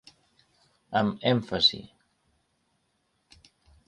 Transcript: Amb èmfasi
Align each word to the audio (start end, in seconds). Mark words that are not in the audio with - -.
Amb 1.01 1.27
èmfasi 1.31 1.81